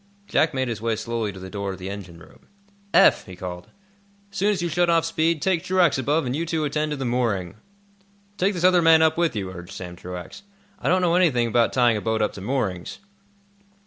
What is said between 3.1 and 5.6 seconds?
he called, "as soon as you've shut off speed,